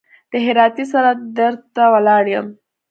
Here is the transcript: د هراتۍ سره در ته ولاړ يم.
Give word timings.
د 0.31 0.33
هراتۍ 0.45 0.85
سره 0.93 1.11
در 1.37 1.53
ته 1.73 1.83
ولاړ 1.93 2.23
يم. 2.35 2.47